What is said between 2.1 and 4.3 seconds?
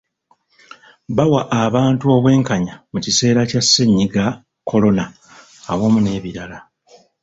obwenkanya mu kiseera kya ssennyiga